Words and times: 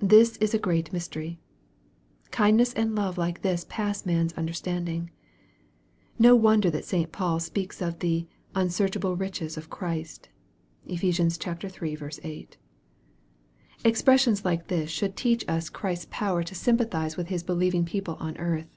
This 0.00 0.38
is 0.38 0.54
a 0.54 0.58
great 0.58 0.90
mystery. 0.90 1.38
Kindness 2.30 2.72
and 2.72 2.94
love 2.94 3.18
like 3.18 3.42
this 3.42 3.66
pass 3.68 4.06
man's 4.06 4.32
under 4.34 4.54
standing. 4.54 5.10
No 6.18 6.34
wonder 6.34 6.70
that 6.70 6.86
St. 6.86 7.12
Paul 7.12 7.40
speaks 7.40 7.82
of 7.82 7.98
the" 7.98 8.26
un 8.54 8.68
searchable 8.68 9.20
riches 9.20 9.58
of 9.58 9.68
Christ." 9.68 10.30
(Ephes. 10.86 11.20
iii. 11.46 12.08
8.) 12.24 12.56
Expressions 13.84 14.46
like 14.46 14.68
this 14.68 14.88
should 14.88 15.14
teach 15.14 15.44
us 15.46 15.68
Christ's 15.68 16.06
powei 16.06 16.08
232 16.08 16.40
EXPOSITORY 16.40 16.40
THOUGHTS. 16.40 16.48
to 16.48 16.54
syn 16.54 16.76
pathize 16.78 17.16
with 17.18 17.28
His 17.28 17.42
believing 17.42 17.84
people 17.84 18.14
on 18.18 18.38
earth. 18.38 18.74